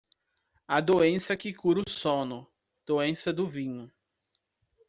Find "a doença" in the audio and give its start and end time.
0.67-1.37